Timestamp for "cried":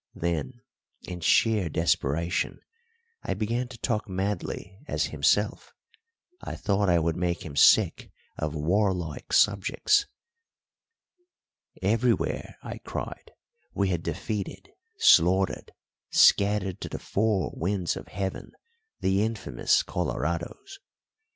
12.79-13.29